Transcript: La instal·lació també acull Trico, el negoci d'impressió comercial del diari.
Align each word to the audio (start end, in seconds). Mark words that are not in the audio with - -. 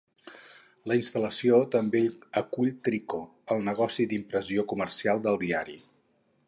La 0.91 0.95
instal·lació 0.99 1.59
també 1.75 2.01
acull 2.43 2.73
Trico, 2.89 3.21
el 3.57 3.63
negoci 3.69 4.09
d'impressió 4.15 4.69
comercial 4.75 5.25
del 5.29 5.41
diari. 5.49 5.81